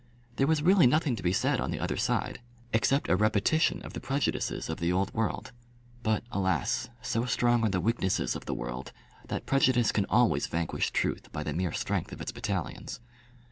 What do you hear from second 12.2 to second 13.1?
battalions.